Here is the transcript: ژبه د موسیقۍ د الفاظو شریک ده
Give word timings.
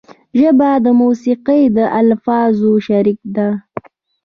ژبه 0.39 0.69
د 0.85 0.87
موسیقۍ 1.01 1.61
د 1.77 1.79
الفاظو 1.99 2.71
شریک 2.87 3.19
ده 3.35 3.49